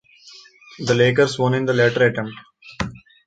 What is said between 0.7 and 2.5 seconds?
The Lakers won in the latter attempt.